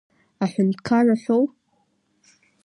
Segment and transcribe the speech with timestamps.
[0.43, 1.43] Аҳәынҭқар иҳәоу?